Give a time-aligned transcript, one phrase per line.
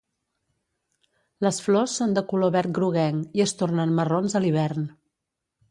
[1.47, 4.93] Les flors són de color verd groguenc i es tornen marrons a l'hivern.